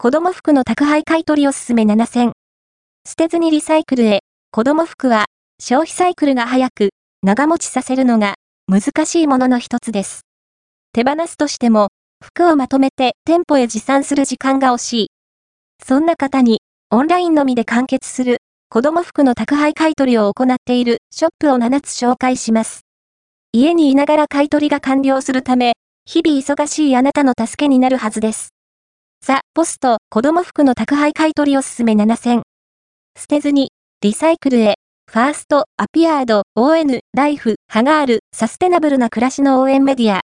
[0.00, 2.32] 子供服の宅配買取おすすめ7選。
[3.04, 4.20] 捨てずにリサイクルへ、
[4.52, 5.24] 子供服は
[5.60, 6.90] 消費サイクルが早く、
[7.24, 8.36] 長持ちさせるのが
[8.68, 10.20] 難しいものの一つです。
[10.92, 11.88] 手放すとしても、
[12.24, 15.10] 服をまとめて店舗へ持参する時間が惜しい。
[15.84, 16.60] そんな方に、
[16.92, 18.38] オンラインのみで完結する
[18.70, 22.82] 子供服の宅配買取を行っているショップを7つ紹介します。
[23.50, 25.72] 家にいながら買取が完了するため、
[26.04, 28.50] 日々忙しいあなたの助けになるはずです。
[29.58, 32.42] ポスト子供服の宅配買取おすすめ7000。
[33.18, 34.76] 捨てずに、リサイクルへ、
[35.10, 40.16] ファースト、アピアード、ON、ライフ、ハガール、サステナブルな暮らしの応援メディア、